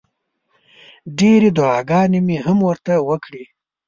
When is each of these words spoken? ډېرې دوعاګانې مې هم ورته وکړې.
ډېرې 1.19 1.49
دوعاګانې 1.57 2.19
مې 2.27 2.37
هم 2.45 2.57
ورته 2.67 2.93
وکړې. 3.09 3.43